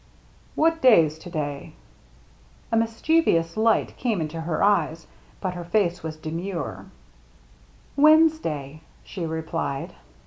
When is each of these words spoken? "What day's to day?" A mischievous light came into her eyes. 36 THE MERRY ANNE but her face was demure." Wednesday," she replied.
"What 0.55 0.81
day's 0.81 1.19
to 1.19 1.29
day?" 1.29 1.73
A 2.71 2.75
mischievous 2.75 3.55
light 3.55 3.95
came 3.97 4.19
into 4.19 4.41
her 4.41 4.63
eyes. 4.63 5.05
36 5.05 5.05
THE 5.05 5.07
MERRY 5.07 5.13
ANNE 5.13 5.37
but 5.41 5.53
her 5.53 5.63
face 5.63 6.01
was 6.01 6.17
demure." 6.17 6.85
Wednesday," 7.95 8.81
she 9.03 9.27
replied. 9.27 9.93